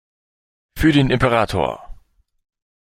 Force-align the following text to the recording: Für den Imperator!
Für 0.79 0.91
den 0.93 1.11
Imperator! 1.11 1.93